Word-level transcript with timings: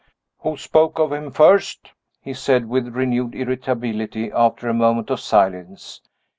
Who 0.39 0.57
spoke 0.57 0.97
of 0.97 1.11
him 1.13 1.29
first?" 1.29 1.91
he 2.23 2.33
said, 2.33 2.67
with 2.67 2.95
renewed 2.95 3.35
irritability, 3.35 4.31
after 4.31 4.67
a 4.67 4.73
moment 4.73 5.11
of 5.11 5.19
silence. 5.19 6.01